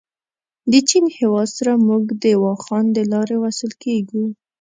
د 0.71 0.73
چین 0.89 1.05
هېواد 1.17 1.49
سره 1.57 1.73
موږ 1.87 2.03
د 2.23 2.25
واخان 2.43 2.85
دلاري 2.97 3.37
وصل 3.43 3.71
کېږو. 3.83 4.23